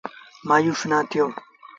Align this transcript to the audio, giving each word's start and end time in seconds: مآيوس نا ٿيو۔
مآيوس 0.47 0.81
نا 0.89 0.99
ٿيو۔ 1.09 1.25